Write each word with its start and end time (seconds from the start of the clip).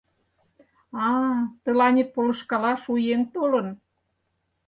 —А-а, 1.07 1.31
тыланет 1.63 2.09
полышкалаш 2.15 2.81
у 2.93 2.95
еҥ 3.13 3.21
толын. 3.33 3.67